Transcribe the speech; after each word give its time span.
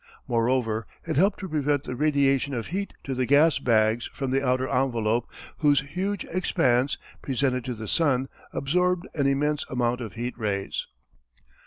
Moreover 0.27 0.87
it 1.05 1.15
helped 1.15 1.37
to 1.41 1.47
prevent 1.47 1.83
the 1.83 1.95
radiation 1.95 2.55
of 2.55 2.65
heat 2.73 2.93
to 3.03 3.13
the 3.13 3.27
gas 3.27 3.59
bags 3.59 4.09
from 4.15 4.31
the 4.31 4.43
outer 4.43 4.67
envelope 4.67 5.29
whose 5.57 5.81
huge 5.89 6.25
expanse, 6.31 6.97
presented 7.21 7.63
to 7.65 7.75
the 7.75 7.87
sun, 7.87 8.27
absorbed 8.51 9.07
an 9.13 9.27
immense 9.27 9.63
amount 9.69 10.01
of 10.01 10.13
heat 10.13 10.33
rays. 10.39 10.87